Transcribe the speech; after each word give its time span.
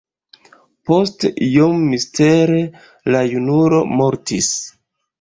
Poste, 0.89 1.31
iom 1.49 1.85
mistere, 1.91 2.65
la 3.13 3.25
junulo 3.37 3.87
mortis. 3.97 4.55